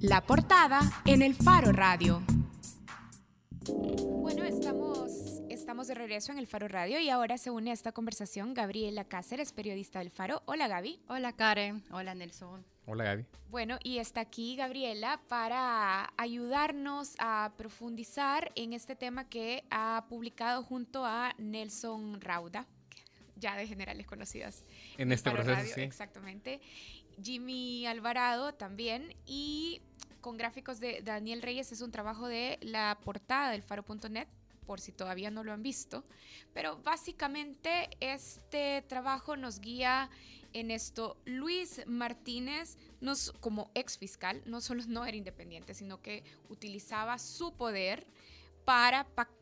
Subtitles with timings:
[0.00, 2.22] La portada en el Faro Radio.
[3.66, 5.10] Bueno, estamos,
[5.48, 9.02] estamos de regreso en el Faro Radio y ahora se une a esta conversación Gabriela
[9.02, 10.42] Cáceres, periodista del Faro.
[10.46, 11.00] Hola Gaby.
[11.08, 11.82] Hola Karen.
[11.90, 12.64] Hola Nelson.
[12.86, 13.26] Hola Gaby.
[13.50, 20.62] Bueno, y está aquí Gabriela para ayudarnos a profundizar en este tema que ha publicado
[20.62, 22.68] junto a Nelson Rauda,
[23.34, 24.64] ya de generales conocidas.
[24.96, 25.80] En este proceso, sí.
[25.80, 26.60] Exactamente.
[27.22, 29.82] Jimmy Alvarado también y
[30.20, 34.28] con gráficos de Daniel Reyes es un trabajo de la portada del faro.net
[34.66, 36.04] por si todavía no lo han visto,
[36.52, 40.10] pero básicamente este trabajo nos guía
[40.52, 41.16] en esto.
[41.24, 47.54] Luis Martínez, nos, como ex fiscal, no solo no era independiente, sino que utilizaba su
[47.54, 48.06] poder
[48.66, 49.37] para pactar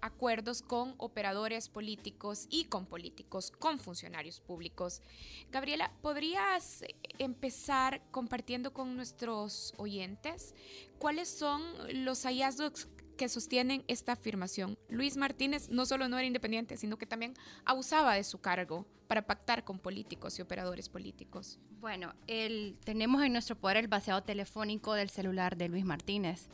[0.00, 5.02] acuerdos con operadores políticos y con políticos, con funcionarios públicos.
[5.50, 6.84] Gabriela, ¿podrías
[7.18, 10.54] empezar compartiendo con nuestros oyentes
[10.98, 11.62] cuáles son
[12.04, 12.86] los hallazgos
[13.16, 14.78] que sostienen esta afirmación.
[14.88, 17.34] Luis Martínez no solo no era independiente, sino que también
[17.66, 21.58] abusaba de su cargo para pactar con políticos y operadores políticos.
[21.80, 22.14] Bueno,
[22.84, 26.48] tenemos en nuestro poder el vaciado telefónico del celular de Luis Martínez.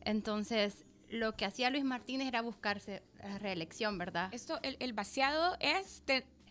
[0.00, 4.32] Entonces, lo que hacía Luis Martínez era buscarse la reelección, ¿verdad?
[4.32, 6.02] Esto, el, el vaciado es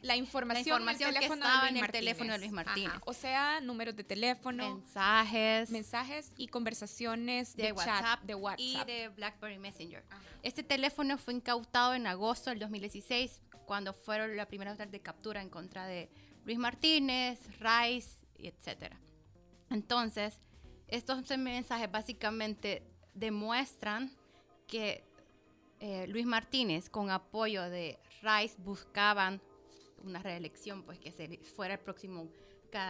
[0.01, 2.93] la información, la información que estaba en el teléfono de Luis Martínez.
[3.05, 8.83] O sea, números de teléfono, mensajes, mensajes y conversaciones de, WhatsApp, chat, de WhatsApp y
[8.85, 10.03] de BlackBerry Messenger.
[10.43, 15.41] Este teléfono fue incautado en agosto del 2016 cuando fueron la primera orden de captura
[15.41, 16.09] en contra de
[16.45, 18.93] Luis Martínez, Rice, etc.
[19.69, 20.39] Entonces,
[20.87, 24.11] estos mensajes básicamente demuestran
[24.69, 25.03] que
[25.79, 29.41] eh, Luis Martínez, con apoyo de Rice, buscaban
[30.03, 31.11] una reelección, pues que
[31.55, 32.29] fuera el próximo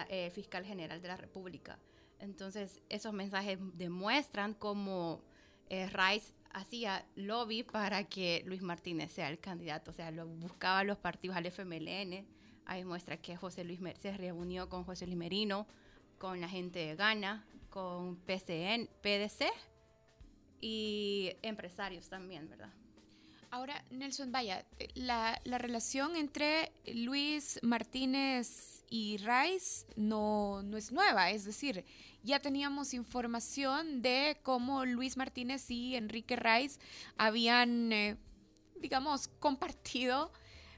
[0.10, 1.80] eh, fiscal general de la República.
[2.20, 5.22] Entonces, esos mensajes demuestran cómo
[5.70, 10.84] eh, Rice hacía lobby para que Luis Martínez sea el candidato, o sea, lo buscaba
[10.84, 12.28] los partidos al FMLN.
[12.66, 15.68] Ahí muestra que José Luis Mer se reunió con José Luis Merino,
[16.18, 19.48] con la gente de Ghana, con PDC
[20.62, 22.70] y empresarios también, ¿verdad?
[23.52, 31.32] Ahora, Nelson, vaya, la, la, relación entre Luis Martínez y Rice no, no es nueva,
[31.32, 31.84] es decir,
[32.22, 36.80] ya teníamos información de cómo Luis Martínez y Enrique Rice
[37.18, 38.18] habían, eh,
[38.80, 40.32] digamos, compartido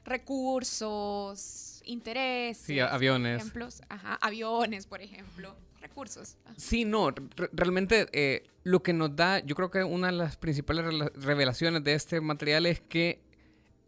[0.04, 3.42] recursos, intereses, sí, aviones.
[3.42, 5.54] ejemplos, ajá, aviones, por ejemplo
[5.92, 6.36] recursos.
[6.56, 7.12] Sí, no,
[7.52, 11.94] realmente eh, lo que nos da, yo creo que una de las principales revelaciones de
[11.94, 13.20] este material es que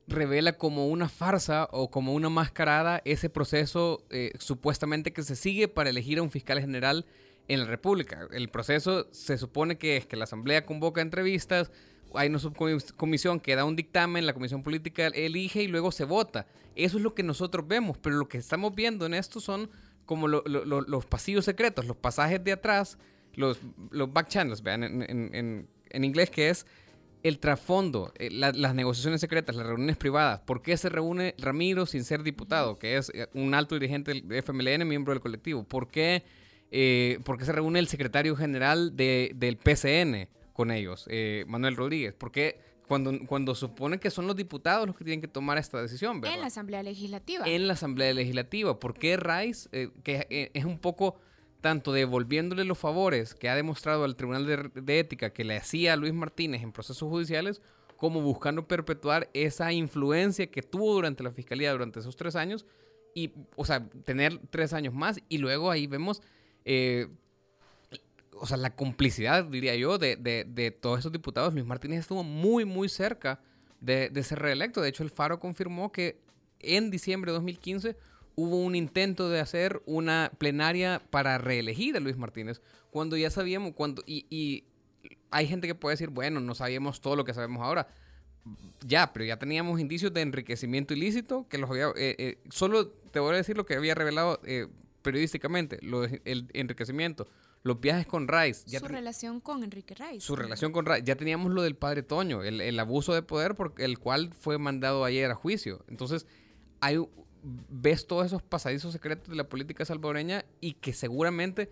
[0.06, 5.66] revela como una farsa o como una mascarada ese proceso eh, supuestamente que se sigue
[5.66, 7.06] para elegir a un fiscal general
[7.48, 8.28] en la República.
[8.32, 11.70] El proceso se supone que es que la Asamblea convoca entrevistas,
[12.14, 16.46] hay una subcomisión que da un dictamen, la comisión política elige y luego se vota.
[16.76, 19.70] Eso es lo que nosotros vemos, pero lo que estamos viendo en esto son
[20.06, 22.98] como los pasillos secretos, los pasajes de atrás,
[23.34, 23.58] los,
[23.90, 26.66] los back channels, vean, en, inglés, que es
[27.22, 30.40] el trasfondo, eh, las negociaciones secretas, las reuniones privadas.
[30.40, 34.42] ¿Por qué se reúne Ramiro sin ser diputado, que es eh, un alto dirigente del
[34.42, 35.64] FMLN, miembro del colectivo?
[35.64, 36.22] ¿Por qué,
[36.70, 41.08] eh, se reúne el secretario general del PCN con ellos,
[41.46, 42.12] Manuel Rodríguez?
[42.14, 45.80] ¿Por qué cuando, cuando supone que son los diputados los que tienen que tomar esta
[45.80, 46.34] decisión, ¿verdad?
[46.34, 47.46] En la Asamblea Legislativa.
[47.46, 48.78] En la Asamblea Legislativa.
[48.78, 51.16] ¿Por qué Rice, eh, que eh, es un poco
[51.60, 55.96] tanto devolviéndole los favores que ha demostrado al Tribunal de, Ética que le hacía a
[55.96, 57.62] Luis Martínez en procesos judiciales,
[57.96, 62.66] como buscando perpetuar esa influencia que tuvo durante la Fiscalía durante esos tres años,
[63.14, 66.22] y, o sea, tener tres años más, y luego ahí vemos...
[66.64, 67.08] Eh,
[68.38, 71.54] o sea, la complicidad, diría yo, de, de, todos esos diputados.
[71.54, 73.40] Luis Martínez estuvo muy, muy cerca
[73.80, 74.80] de, de, ser reelecto.
[74.80, 76.20] De hecho, el Faro confirmó que
[76.60, 77.96] en diciembre de 2015
[78.36, 83.72] hubo un intento de hacer una plenaria para reelegir a Luis Martínez, cuando ya sabíamos,
[83.74, 84.64] cuando, y,
[85.30, 87.88] hay gente que puede decir, bueno, no sabíamos todo lo que sabemos ahora.
[88.86, 91.88] Ya, pero ya teníamos indicios de enriquecimiento ilícito que los había...
[91.96, 94.68] Eh, eh, solo te voy a decir lo que había revelado eh,
[95.02, 95.80] periodísticamente,
[96.24, 97.26] el enriquecimiento
[97.64, 98.78] los viajes con Rice.
[98.78, 100.20] su relación con Enrique Rice.
[100.20, 101.02] Su relación con Rice.
[101.02, 105.02] Ya teníamos lo del padre Toño, el, abuso de poder por el cual fue mandado
[105.02, 105.82] ayer a juicio.
[105.88, 106.26] Entonces,
[106.80, 106.98] hay,
[107.42, 111.70] ves todos esos pasadizos secretos de la política salvadoreña y que seguramente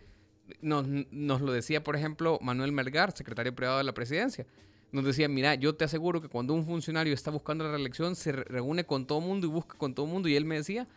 [0.62, 4.46] nos, nos lo decía, por ejemplo, Manuel Melgar, secretario privado de la presidencia.
[4.92, 8.32] Nos decía, mira, yo te aseguro que cuando un funcionario está buscando la reelección, se
[8.32, 10.26] reúne con todo mundo y busca con todo mundo.
[10.30, 10.88] Y él me decía,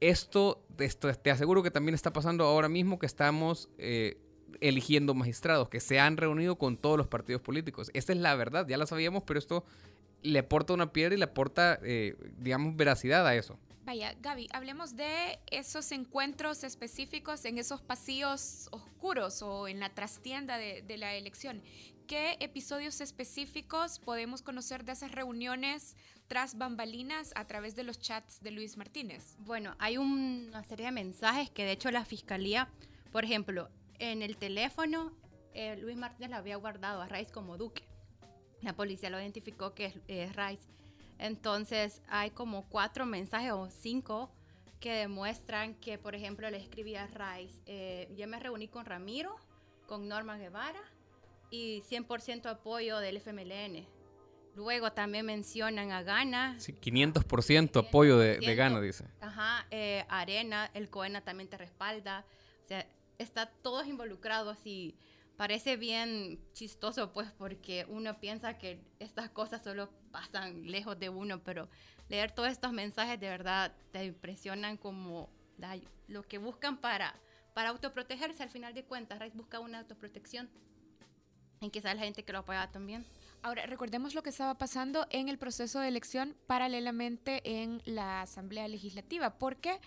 [0.00, 3.68] esto, esto te aseguro que también está pasando ahora mismo que estamos...
[3.76, 4.16] Eh,
[4.60, 7.90] eligiendo magistrados, que se han reunido con todos los partidos políticos.
[7.94, 9.64] Esta es la verdad, ya la sabíamos, pero esto
[10.22, 13.58] le aporta una piedra y le aporta, eh, digamos, veracidad a eso.
[13.84, 20.58] Vaya, Gaby, hablemos de esos encuentros específicos en esos pasillos oscuros o en la trastienda
[20.58, 21.62] de, de la elección.
[22.06, 28.40] ¿Qué episodios específicos podemos conocer de esas reuniones tras bambalinas a través de los chats
[28.42, 29.36] de Luis Martínez?
[29.38, 32.68] Bueno, hay una serie de mensajes que de hecho la fiscalía,
[33.12, 33.70] por ejemplo,
[34.00, 35.12] en el teléfono,
[35.54, 37.84] eh, Luis Martínez le había guardado a Rice como Duque.
[38.62, 40.68] La policía lo identificó que es, es Rice.
[41.18, 44.30] Entonces hay como cuatro mensajes o cinco
[44.80, 49.36] que demuestran que, por ejemplo, le escribía a Rice, eh, yo me reuní con Ramiro,
[49.86, 50.80] con Norma Guevara
[51.50, 53.86] y 100% apoyo del FMLN.
[54.56, 56.58] Luego también mencionan a Gana.
[56.58, 59.04] Sí, 500% apoyo de, de Gana, dice.
[59.20, 62.24] Ajá, eh, Arena, el Coena también te respalda.
[62.64, 62.86] O sea,
[63.22, 64.96] está todos involucrados y
[65.36, 71.42] parece bien chistoso, pues, porque uno piensa que estas cosas solo pasan lejos de uno,
[71.42, 71.68] pero
[72.08, 75.30] leer todos estos mensajes de verdad te impresionan como
[76.08, 77.14] lo que buscan para,
[77.54, 79.18] para autoprotegerse al final de cuentas.
[79.18, 80.48] Rice busca una autoprotección.
[81.62, 83.04] Y quizás la gente que lo apoya también.
[83.42, 88.66] Ahora, recordemos lo que estaba pasando en el proceso de elección paralelamente en la Asamblea
[88.68, 89.78] Legislativa, porque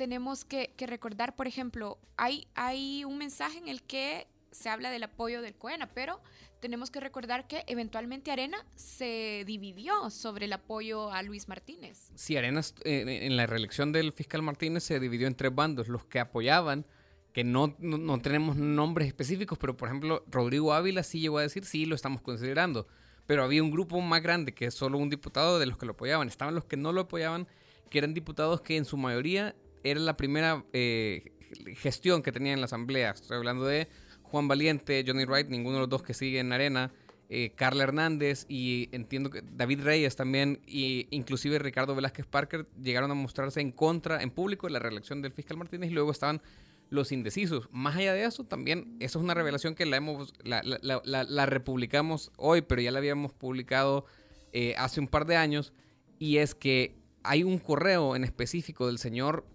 [0.00, 5.42] tenemos que, recordar, por ejemplo, hay, un mensaje en el que se habla del apoyo
[5.42, 6.22] del COENA, pero
[6.58, 12.12] tenemos que recordar que eventualmente Arena se dividió sobre el apoyo a Luis Martínez.
[12.14, 16.06] Sí, Arenas eh, en la reelección del fiscal Martínez se dividió en tres bandos, los
[16.06, 16.86] que apoyaban,
[17.34, 21.42] que no, no, no tenemos nombres específicos, pero por ejemplo Rodrigo Ávila sí llegó a
[21.42, 22.86] decir, sí, lo estamos considerando,
[23.26, 26.26] pero había un grupo más grande que solo un diputado de los que lo apoyaban,
[26.28, 27.46] estaban los que no lo apoyaban,
[27.90, 29.54] que eran diputados que en su mayoría
[29.84, 31.32] era la primera eh,
[31.76, 33.88] gestión que tenían en la asamblea, estoy hablando de
[34.22, 36.92] Juan Valiente, Johnny Wright, ninguno de los dos que sigue en Arena,
[37.28, 43.10] eh, Carla Hernández y entiendo que David Reyes también, e inclusive Ricardo Velázquez Parker, llegaron
[43.10, 46.42] a mostrarse en contra, en público, de la reelección del fiscal Martínez y luego estaban
[46.88, 47.68] los indecisos.
[47.70, 51.24] Más allá de eso, también, eso es una revelación que la, hemos, la, la, la,
[51.24, 54.06] la republicamos hoy, pero ya la habíamos publicado
[54.52, 55.72] eh, hace un par de años,
[56.18, 59.46] y es que hay un correo en específico del señor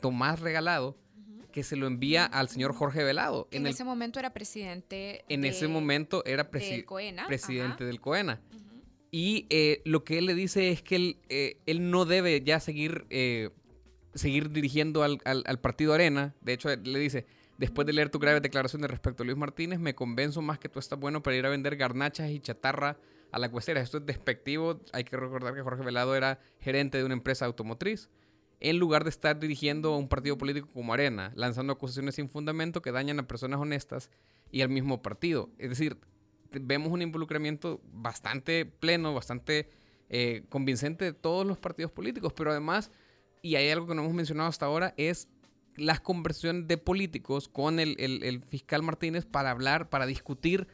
[0.00, 0.96] Tomás Regalado,
[1.52, 3.48] que se lo envía al señor Jorge Velado.
[3.50, 5.24] En, en el, ese momento era presidente.
[5.28, 7.26] En de, ese momento era presi del COENA.
[7.26, 7.84] presidente Ajá.
[7.84, 8.40] del COENA.
[8.52, 8.60] Uh -huh.
[9.10, 12.60] Y eh, lo que él le dice es que él, eh, él no debe ya
[12.60, 13.50] seguir, eh,
[14.14, 16.34] seguir dirigiendo al, al, al, partido Arena.
[16.40, 17.26] De hecho, le dice,
[17.58, 20.78] después de leer tu grave declaración respecto a Luis Martínez, me convenzo más que tú
[20.78, 22.98] estás bueno para ir a vender garnachas y chatarra
[23.32, 23.80] a la cuestera.
[23.80, 24.80] Esto es despectivo.
[24.92, 28.08] Hay que recordar que Jorge Velado era gerente de una empresa automotriz
[28.60, 32.92] en lugar de estar dirigiendo un partido político como Arena, lanzando acusaciones sin fundamento que
[32.92, 34.10] dañan a personas honestas
[34.52, 35.50] y al mismo partido.
[35.58, 35.98] Es decir,
[36.52, 39.70] vemos un involucramiento bastante pleno, bastante
[40.10, 42.90] eh, convincente de todos los partidos políticos, pero además,
[43.42, 45.28] y hay algo que no hemos mencionado hasta ahora, es
[45.76, 50.68] las conversaciones de políticos con el, el, el fiscal Martínez para hablar, para discutir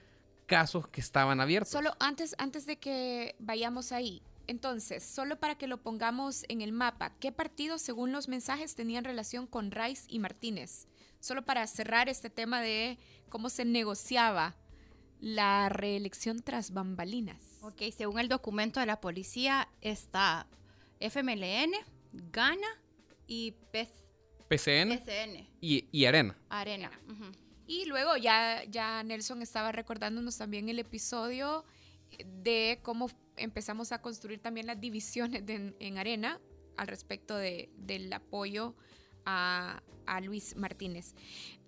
[0.46, 1.70] casos que estaban abiertos.
[1.70, 6.72] Solo antes, antes de que vayamos ahí, entonces, solo para que lo pongamos en el
[6.72, 10.86] mapa, ¿qué partidos, según los mensajes, tenían relación con Rice y Martínez?
[11.20, 12.98] Solo para cerrar este tema de
[13.28, 14.56] cómo se negociaba
[15.20, 17.58] la reelección tras bambalinas.
[17.62, 20.46] Ok, según el documento de la policía está
[21.00, 21.72] FMLN,
[22.12, 22.68] Gana
[23.26, 23.88] y PES,
[24.48, 25.48] PCN, PCN.
[25.60, 26.36] Y, y, Arena.
[26.48, 26.90] Arena.
[27.08, 27.36] Uh -huh.
[27.66, 31.64] Y luego ya, ya Nelson estaba recordándonos también el episodio
[32.24, 36.40] de cómo empezamos a construir también las divisiones de, en Arena
[36.76, 38.74] al respecto de, del apoyo
[39.24, 41.14] a, a, Luis Martínez.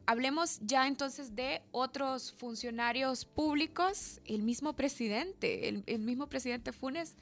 [0.06, 4.20] Hablemos ya entonces de otros funcionarios públicos.
[4.25, 7.16] El mismo presidente, el, el mismo presidente Funes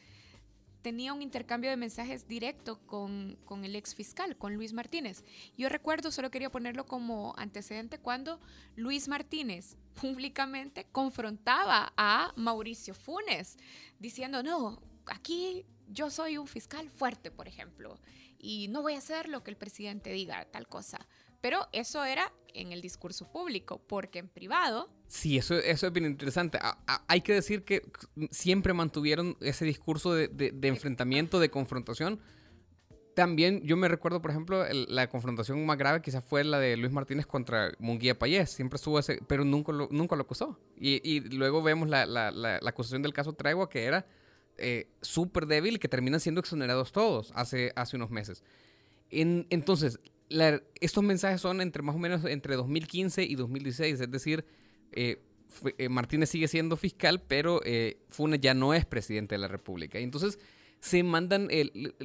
[0.87, 5.25] tenía un intercambio de mensajes directo con, con, el ex fiscal, con Luis Martínez.
[5.59, 8.39] Yo recuerdo, solo quería ponerlo como antecedente, cuando
[8.77, 13.57] Luis Martínez públicamente confrontaba a Mauricio Funes,
[13.99, 17.99] diciendo, no, aquí yo soy un fiscal fuerte, por ejemplo,
[18.39, 21.05] y no voy a hacer lo que el presidente diga, tal cosa.
[21.47, 24.91] Pero eso era en el discurso público, porque en privado...
[25.07, 26.59] Sí, eso, eso es bien interesante.
[26.61, 27.89] A, a, hay que decir que
[28.33, 32.19] siempre mantuvieron ese discurso de, de, de enfrentamiento, de confrontación.
[33.15, 36.77] También yo me recuerdo, por ejemplo, el, la confrontación más grave quizás fue la de
[36.77, 38.51] Luis Martínez contra Munguía Payés.
[38.51, 40.59] Siempre estuvo ese, pero nunca lo, nunca lo acusó.
[40.77, 44.05] Y, y luego vemos la, la, la, la, acusación del caso Tregua, que era
[44.59, 48.43] eh, súper débil y que terminan siendo exonerados todos hace, hace unos meses.
[49.11, 50.01] En, entonces,
[50.81, 54.45] estos mensajes son entre más o menos entre 2015 y 2016, es decir,
[54.93, 55.23] eh,
[55.79, 60.01] eh, Martínez sigue siendo fiscal, pero eh, Funes ya no es presidente de la República.
[60.01, 60.39] Y entonces
[60.81, 61.49] se mandan,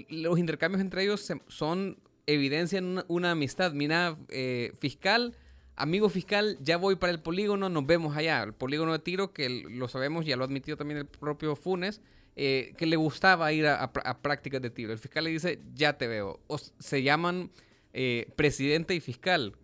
[0.09, 1.97] los intercambios entre ellos son,
[2.27, 3.73] evidencian una, amistad.
[3.73, 4.15] Mira,
[4.79, 5.35] fiscal,
[5.75, 8.43] amigo fiscal, ya voy para el polígono, nos vemos allá.
[8.43, 12.01] El polígono de tiro, que lo sabemos, ya lo ha admitido también el propio Funes,
[12.35, 14.93] que le gustaba ir a, prácticas de tiro.
[14.93, 16.39] El fiscal le dice, ya te veo.
[16.47, 17.51] O se llaman
[18.35, 19.55] presidente y fiscal.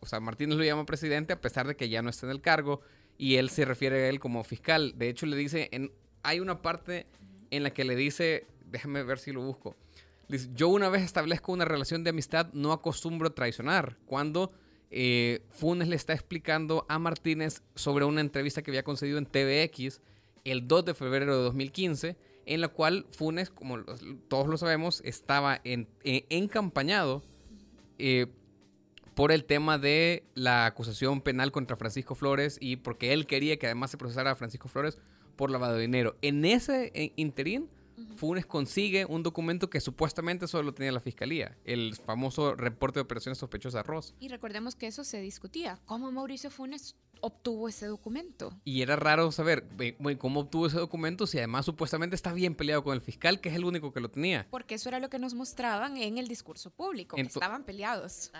[0.00, 2.40] o sea, Martínez lo llama presidente a pesar de que ya no está en el
[2.40, 2.80] cargo
[3.18, 4.94] y él se refiere a él como fiscal.
[4.96, 7.06] De hecho, le dice, en, hay una parte
[7.50, 9.76] en la que le dice, déjame ver si lo busco.
[10.28, 13.98] Dice, yo una vez establezco una relación de amistad, no acostumbro traicionar.
[14.06, 14.52] Cuando
[14.90, 20.00] eh, Funes le está explicando a Martínez sobre una entrevista que había concedido en TVX
[20.44, 23.84] el 2 de febrero de 2015, en la cual Funes, como
[24.28, 27.22] todos lo sabemos, estaba en, encampañado
[28.04, 28.26] eh,
[29.14, 33.66] por el tema de la acusación penal contra Francisco Flores y porque él quería que
[33.66, 34.98] además se procesara a Francisco Flores
[35.36, 36.16] por lavado de dinero.
[36.20, 37.68] En ese eh, interín,
[38.16, 43.38] Funes consigue un documento que supuestamente solo tenía la fiscalía, el famoso reporte de operaciones
[43.38, 44.14] sospechosas ROS.
[44.18, 45.78] Y recordemos que eso se discutía.
[45.84, 48.52] ¿Cómo Mauricio Funes obtuvo ese documento?
[48.64, 49.66] Y era raro saber
[50.18, 53.54] cómo obtuvo ese documento si además supuestamente está bien peleado con el fiscal, que es
[53.54, 54.46] el único que lo tenía.
[54.50, 58.30] Porque eso era lo que nos mostraban en el discurso público, que estaban peleados.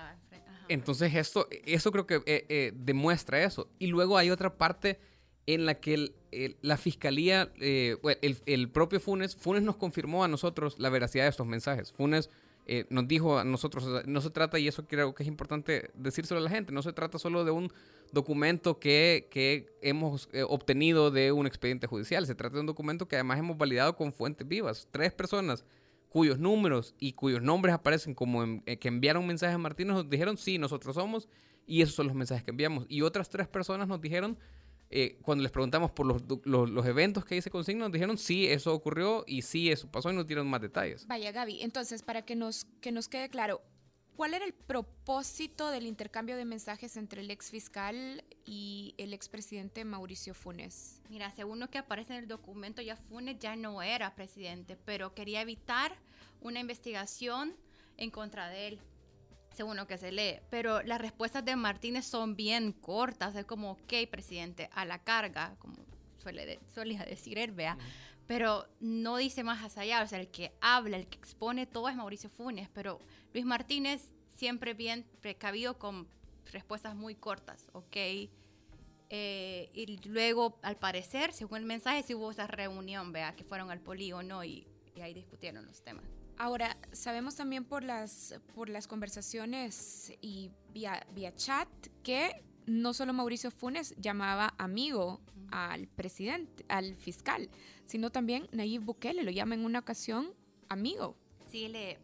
[0.69, 3.69] Entonces esto, eso creo que eh, eh, demuestra eso.
[3.79, 5.01] Y luego hay otra parte
[5.47, 6.15] en la que
[6.61, 7.97] la fiscalía, eh,
[8.47, 11.93] el, propio Funes, Funes nos confirmó a nosotros la veracidad de estos mensajes.
[11.93, 12.31] Funes
[12.91, 16.43] nos dijo a nosotros, no se trata, y eso creo que es importante decírselo a
[16.43, 17.73] la gente, no se trata solo de un
[18.13, 23.17] documento que, que hemos obtenido de un expediente judicial, se trata de un documento que
[23.17, 24.89] además hemos validado con fuentes vivas.
[24.91, 25.65] Tres personas
[26.13, 30.37] cuyos números y cuyos nombres aparecen como eh, que enviaron mensajes a Martínez, nos dijeron,
[30.37, 31.27] sí, nosotros somos,
[31.67, 32.85] y esos son los mensajes que enviamos.
[32.89, 34.37] Y otras tres personas nos dijeron,
[34.93, 38.47] eh, cuando les preguntamos por los, los, eventos que ahí se consignan, nos dijeron, sí,
[38.47, 41.07] eso ocurrió y sí, eso pasó y nos dieron más detalles.
[41.07, 43.63] Vaya, Gaby, entonces, para que nos, que nos quede claro,
[44.17, 49.87] ¿Cuál era el propósito del intercambio de mensajes entre el ex fiscal y el expresidente
[49.87, 51.01] Mauricio Funes?
[51.09, 55.15] Mira, según lo que aparece en el documento, ya Funes ya no era presidente, pero
[55.15, 55.97] quería evitar
[56.43, 57.57] una investigación
[57.97, 58.81] en contra de él,
[59.55, 60.41] según lo que se lee.
[60.51, 65.57] Pero las respuestas de Martínez son bien cortas, es como, ok, presidente, a la carga,
[65.59, 65.77] como
[66.19, 67.77] suele, suele decir él, vea.
[68.27, 71.97] Pero no dice más allá, o sea, el que habla, el que expone todo es
[71.97, 73.01] Mauricio Funes, pero
[73.33, 76.09] Luis Martínez siempre bien precavido con
[76.51, 77.97] respuestas muy cortas, ¿ok?
[79.15, 83.71] Eh, y luego, al parecer, según el mensaje, sí hubo esa reunión, vea, que fueron
[83.71, 86.22] al polígono y, y ahí discutieron los temas.
[86.43, 91.69] Ahora, sabemos también por las, por las conversaciones y vía, vía chat
[92.03, 95.21] que no solo Mauricio Funes llamaba amigo
[95.53, 97.49] al presidente, al fiscal,
[97.87, 100.35] sino también Nayib Bukele lo llama en una ocasión
[100.69, 101.17] amigo.
[101.49, 102.01] Sí, le,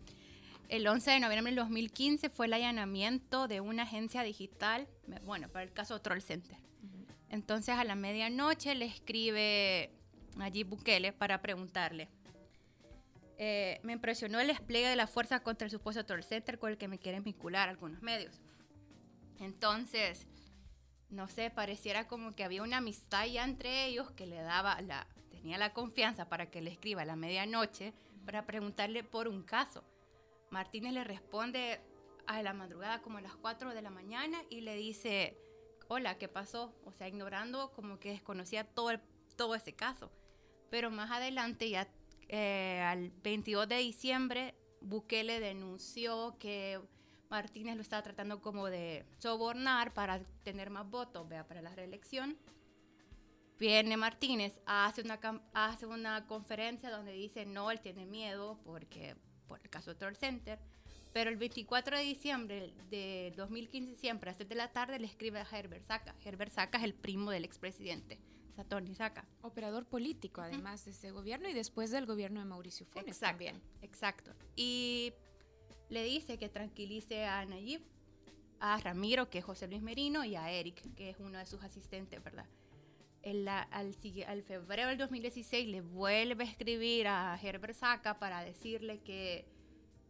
[0.69, 4.87] el 11 de noviembre del 2015 fue el allanamiento de una agencia digital,
[5.25, 6.59] bueno, para el caso Troll Center.
[7.29, 9.91] Entonces a la medianoche le escribe
[10.39, 12.09] allí Bukele para preguntarle.
[13.41, 16.25] Eh, me impresionó el despliegue de la fuerza contra el supuesto Troll
[16.59, 18.41] con el que me quieren vincular algunos medios.
[19.39, 20.27] Entonces,
[21.09, 25.07] no sé, pareciera como que había una amistad ya entre ellos que le daba la,
[25.31, 29.85] tenía la confianza para que le escriba a la medianoche para preguntarle por un caso.
[30.51, 31.81] Martínez le responde
[32.27, 35.39] a la madrugada como a las 4 de la mañana y le dice,
[35.87, 36.75] hola, ¿qué pasó?
[36.85, 39.01] O sea, ignorando como que desconocía todo,
[39.37, 40.11] todo ese caso.
[40.71, 41.89] Pero más adelante, ya
[42.29, 46.81] eh, al 22 de diciembre, Bukele denunció que
[47.31, 52.37] Martínez lo estaba tratando como de sobornar para tener más votos, vea, para la reelección.
[53.59, 55.19] Viene Martínez, hace una,
[55.53, 59.17] hace una conferencia donde dice, no, él tiene miedo porque
[59.49, 60.61] por el caso de Troll Center.
[61.13, 65.41] Pero el 24 de diciembre de 2015, siempre a 7 de la tarde, le escribe
[65.41, 66.15] a Herbert Saca.
[66.25, 68.21] Herbert Saca es el primo del expresidente,
[68.59, 69.25] Satorni Saca.
[69.43, 73.63] Operador político, además de ese gobierno y después del gobierno de Mauricio Funes exacto, también.
[73.83, 74.33] Exacto.
[74.57, 75.13] Y
[75.91, 77.83] le dice que tranquilice a Nayib,
[78.59, 81.63] a Ramiro, que es José Luis Merino, y a Eric, que es uno de sus
[81.63, 82.47] asistentes, ¿verdad?
[83.25, 83.49] al,
[84.27, 89.47] al, febrero del 2016 le vuelve a escribir a Herbert Saca para decirle que,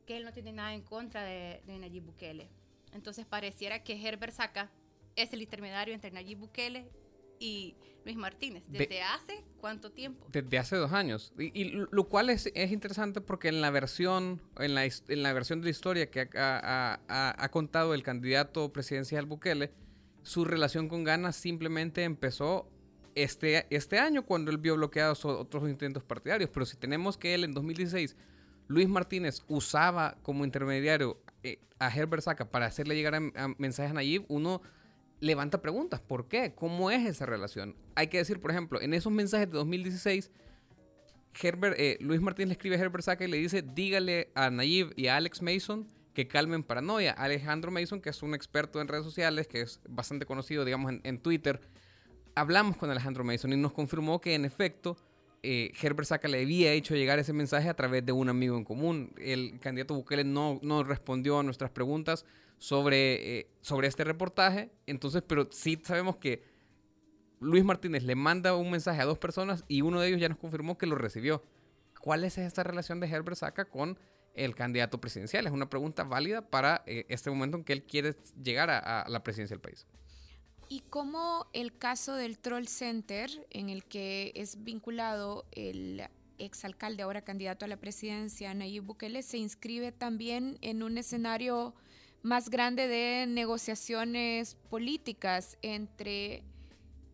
[0.07, 2.49] que él no tiene nada en contra de, Nayib Bukele.
[2.95, 4.71] Entonces pareciera que Herbert Saca
[5.17, 6.90] es el intermediario entre Nayib Bukele
[7.38, 8.64] y Luis Martínez.
[8.68, 10.26] ¿Desde hace cuánto tiempo?
[10.33, 11.33] Desde hace dos años.
[11.38, 15.61] Y, lo cual es, es, interesante porque en la versión, en la, en la versión
[15.61, 19.73] de la historia que ha, ha, contado el candidato presidencial Bukele,
[20.23, 22.71] su relación con Ghana simplemente empezó
[23.14, 26.50] este, este año cuando él vio bloqueados otros intentos partidarios.
[26.50, 28.16] Pero si tenemos que él en 2016,
[28.68, 33.95] Luis Martínez usaba como intermediario eh, a Herbert Saca para hacerle llegar a, mensajes a
[33.95, 34.62] Nayib, uno
[35.21, 36.01] levanta preguntas.
[36.01, 36.55] ¿Por qué?
[36.55, 37.75] ¿Cómo es esa relación?
[37.95, 40.31] Hay que decir, por ejemplo, en esos mensajes de 2016,
[41.41, 44.93] Herbert, eh, Luis Martínez le escribe a Herbert Saca y le dice, dígale a Nayib
[44.97, 47.13] y a Alex Mason que calmen paranoia.
[47.13, 51.19] Alejandro Mason, que es un experto en redes sociales, que es bastante conocido, digamos, en,
[51.21, 51.61] Twitter,
[52.35, 54.97] hablamos con Alejandro Mason y nos confirmó que en efecto
[55.45, 58.65] eh, Herbert Saca le había hecho llegar ese mensaje a través de un amigo en
[58.65, 59.13] común.
[59.17, 62.25] El candidato Bukele no, no respondió a nuestras preguntas
[62.59, 64.71] sobre, eh, sobre este reportaje.
[64.87, 66.43] Entonces, pero sí sabemos que
[67.41, 70.38] Luis Martínez le manda un mensaje a dos personas y uno de ellos ya nos
[70.38, 71.43] confirmó que lo recibió.
[72.00, 73.99] ¿Cuál es esta relación de Herbert Saca con
[74.35, 75.47] el candidato presidencial?
[75.47, 79.23] Es una pregunta válida para eh, este momento en que él quiere llegar a, la
[79.23, 79.87] presidencia del país.
[80.69, 86.03] Y cómo el caso del Troll Center, en el que es vinculado el
[86.37, 91.75] exalcalde, ahora candidato a la presidencia, Nayib Bukele, se inscribe también en un escenario
[92.23, 96.43] más grande de negociaciones políticas entre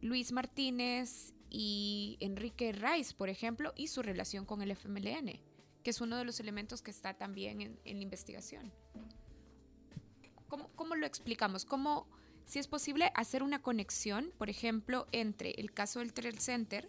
[0.00, 5.40] Luis Martínez y Enrique Rice, por ejemplo, y su relación con el FMLN,
[5.82, 8.72] que es uno de los elementos que está también en, la investigación.
[10.48, 11.64] ¿Cómo, ¿Cómo, lo explicamos?
[11.64, 12.08] ¿Cómo,
[12.44, 16.88] si es posible, hacer una conexión, por ejemplo, entre el caso del Trail Center,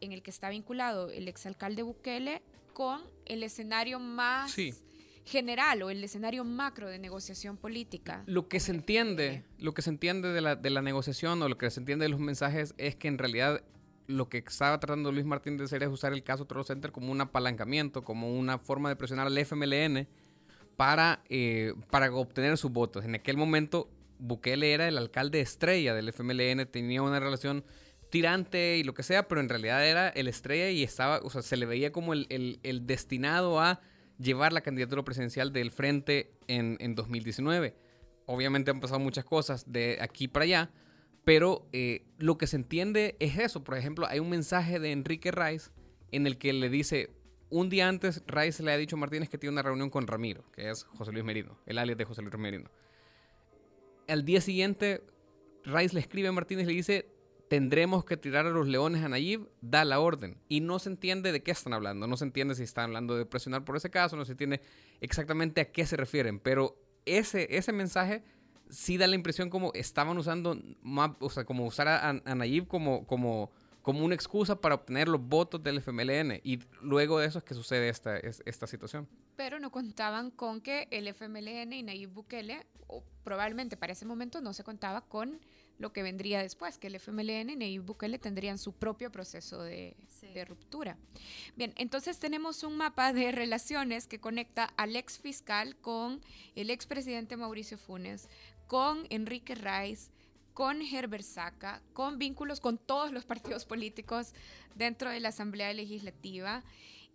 [0.00, 4.54] en el que está vinculado el exalcalde Bukele, con el escenario más...
[5.24, 8.22] general o el escenario macro de negociación política.
[8.26, 11.56] Lo que se entiende, lo que se entiende de la, de la negociación o lo
[11.58, 13.62] que se entiende de los mensajes es que en realidad
[14.06, 17.10] lo que estaba tratando Luis Martín de hacer es usar el caso Trollo Center como
[17.10, 20.06] un apalancamiento, como una forma de presionar al FMLN
[20.76, 23.04] para, eh, para obtener sus votos.
[23.04, 23.88] En aquel momento,
[24.18, 27.64] Bukele era el alcalde estrella del FMLN, tenía una relación
[28.10, 31.42] tirante y lo que sea, pero en realidad era el estrella y estaba, o sea,
[31.42, 33.80] se le veía como el, el, el destinado a
[34.18, 37.74] llevar la candidatura presidencial del frente en, en 2019.
[38.26, 40.70] Obviamente han pasado muchas cosas de aquí para allá,
[41.24, 43.64] pero eh, lo que se entiende es eso.
[43.64, 45.70] Por ejemplo, hay un mensaje de Enrique Rice
[46.12, 47.10] en el que le dice,
[47.50, 50.44] un día antes Rice le ha dicho a Martínez que tiene una reunión con Ramiro,
[50.52, 52.70] que es José Luis Merino, el alias de José Luis Merino.
[54.06, 55.02] Al día siguiente,
[55.64, 57.13] Rice le escribe a Martínez y le dice,
[57.48, 60.38] tendremos que tirar a los leones a Nayib, da la orden.
[60.48, 63.26] Y no se entiende de qué están hablando, no se entiende si están hablando de
[63.26, 64.60] presionar por ese caso, no se entiende
[65.00, 68.22] exactamente a qué se refieren, pero ese, ese mensaje
[68.70, 70.58] sí da la impresión como estaban usando,
[71.20, 73.50] o sea, como usar a, Nayib como, como,
[73.82, 76.40] como una excusa para obtener los votos del FMLN.
[76.42, 79.08] Y luego de eso es que sucede esta, esta situación.
[79.36, 82.66] Pero no contaban con que el FMLN y Nayib Bukele,
[83.22, 85.40] probablemente para ese momento no se contaba con
[85.78, 89.96] lo que vendría después, que el FMLN y Bukele tendrían su propio proceso de,
[90.46, 90.96] ruptura.
[91.54, 96.20] Bien, entonces tenemos un mapa de relaciones que conecta al ex fiscal con
[96.56, 98.28] el ex presidente Mauricio Funes,
[98.66, 100.10] con Enrique Rice,
[100.52, 104.32] con Herbert Saca, con vínculos con todos los partidos políticos
[104.74, 106.64] dentro de la Asamblea Legislativa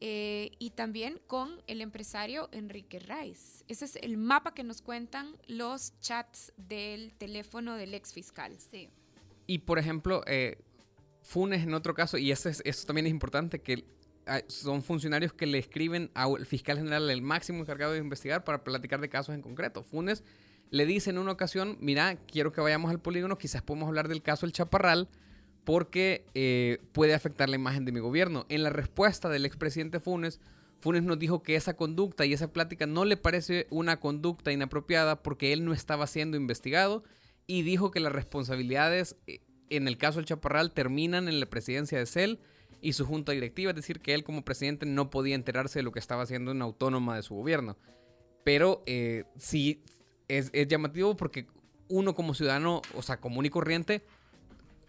[0.02, 3.64] eh, y también con el empresario Enrique Rice.
[3.68, 8.56] Ese es el mapa que nos cuentan los chats del teléfono del ex fiscal.
[8.72, 8.90] Sí.
[9.48, 10.58] Y por ejemplo, eh,
[11.22, 12.50] Funes en otro caso, y eso,
[12.88, 13.86] también es importante, que
[14.48, 19.02] son funcionarios que le escriben al fiscal general, el máximo encargado de investigar, para platicar
[19.02, 19.84] de casos en concreto.
[19.84, 20.24] Funes
[20.72, 24.22] le dice en una ocasión, mira, quiero que vayamos al polígono, quizás podemos hablar del
[24.22, 25.10] caso El Chaparral,
[25.70, 28.48] porque eh, puede afectar la imagen de mi gobierno.
[28.50, 30.40] En la respuesta del expresidente Funes,
[30.80, 35.22] Funes nos dijo que esa conducta y esa plática no le parece una conducta inapropiada
[35.22, 37.04] porque él no estaba siendo investigado
[37.46, 42.00] y dijo que las responsabilidades eh, en el caso del Chaparral terminan en la presidencia
[42.00, 42.40] de CEL
[42.82, 45.92] y su junta directiva, es decir, que él como presidente no podía enterarse de lo
[45.92, 47.78] que estaba haciendo una autónoma de su gobierno.
[48.44, 49.84] Pero eh, sí
[50.30, 51.46] es, es llamativo porque
[51.90, 54.04] uno como ciudadano, o sea, común y corriente,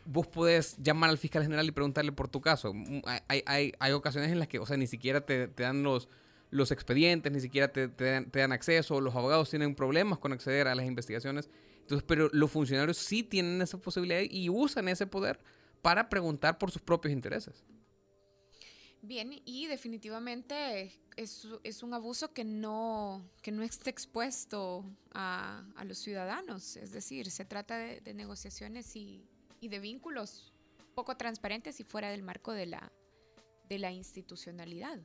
[0.04, 2.72] vos podés llamar al fiscal general y preguntarle por tu caso.
[2.74, 5.82] Mm, hay, hay, hay ocasiones en las que, o sea, ni siquiera te, te dan
[5.82, 6.08] los,
[6.50, 10.74] los expedientes, ni siquiera te, te, dan, acceso, los abogados tienen problemas con acceder a
[10.74, 11.48] las investigaciones.
[11.80, 15.40] Entonces, pero los funcionarios sí tienen esa posibilidad y usan ese poder
[15.82, 17.64] para preguntar por sus propios intereses.
[19.02, 25.84] Bien, y definitivamente es, es, un abuso que no, que no está expuesto a, a,
[25.84, 26.76] los ciudadanos.
[26.76, 29.26] Es decir, se trata de, de negociaciones y,
[29.60, 30.52] y de vínculos
[30.94, 32.92] poco transparentes y fuera del marco de la,
[33.68, 34.98] de la institucionalidad.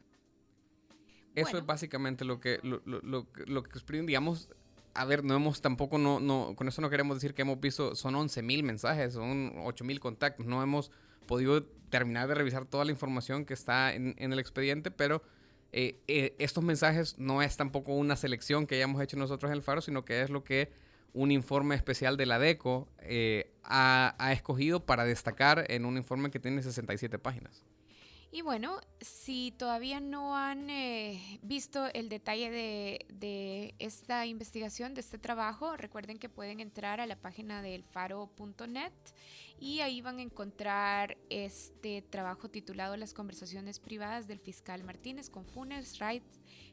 [1.35, 4.49] Eso es básicamente lo que, lo, lo, lo, lo que digamos,
[4.93, 7.93] a ver, no hemos tampoco, no, no, con eso no queremos decir que hemos visto,
[7.95, 10.91] son 11 mil mensajes, son 8 mil contactos, no hemos
[11.27, 15.21] podido terminar de revisar toda la información que está en, en el expediente, pero
[15.77, 19.61] eh, eh, estos mensajes no es tampoco una selección que hayamos hecho nosotros en el
[19.61, 20.71] Faro, sino que es lo que
[21.15, 26.29] un informe especial de la DECO eh, ha, ha escogido para destacar en un informe
[26.29, 27.63] que tiene 67 páginas.
[28.35, 34.99] Y bueno, si todavía no han eh, visto el detalle de, de, esta investigación, de
[34.99, 38.91] este trabajo, recuerden que pueden entrar a la página del faro.net
[39.57, 45.45] y ahí van a encontrar este trabajo titulado Las conversaciones privadas del fiscal Martínez con
[45.45, 46.25] Funes, Wright,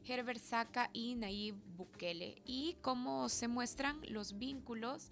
[0.06, 5.10] Herbert Saca y Nayib Bukele y cómo se muestran los vínculos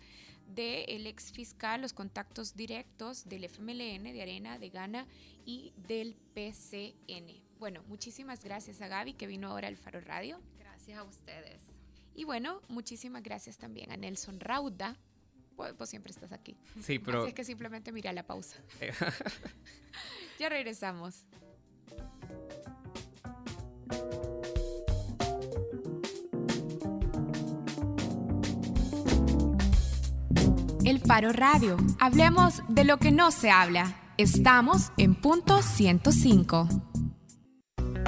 [0.55, 5.07] del ex fiscal, los contactos directos del FMLN, de Arena, de Ghana
[5.45, 7.41] y del PCN.
[7.59, 10.41] Bueno, muchísimas gracias a Gaby que vino ahora al Faro Radio.
[10.59, 11.61] Gracias a ustedes.
[12.15, 14.97] Y bueno, muchísimas gracias también a Nelson Rauda.
[15.57, 16.57] Pues, pues siempre estás aquí.
[16.81, 17.21] Sí, pero...
[17.21, 18.57] Así es que simplemente mira la pausa.
[20.39, 21.27] ya regresamos.
[31.11, 31.77] Faro Radio.
[31.99, 33.97] Hablemos de lo que no se habla.
[34.17, 36.90] Estamos en punto 105.